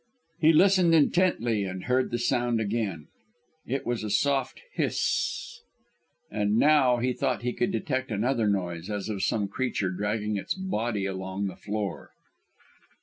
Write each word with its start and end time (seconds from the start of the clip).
He 0.39 0.51
listened 0.51 0.95
intently 0.95 1.63
and 1.63 1.83
heard 1.83 2.09
the 2.09 2.17
sound 2.17 2.59
again. 2.59 3.05
It 3.67 3.85
was 3.85 4.03
a 4.03 4.09
soft 4.09 4.59
hiss! 4.73 5.61
And 6.31 6.57
now, 6.57 6.97
he 6.97 7.13
thought 7.13 7.43
he 7.43 7.53
could 7.53 7.71
detect 7.71 8.09
another 8.09 8.47
noise 8.47 8.89
as 8.89 9.09
of 9.09 9.21
some 9.21 9.47
creature 9.47 9.91
dragging 9.91 10.37
its 10.37 10.55
body 10.55 11.05
along 11.05 11.45
the 11.45 11.55
floor. 11.55 12.09